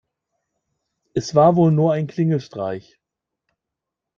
[1.13, 2.99] Es war wohl nur ein Klingelstreich.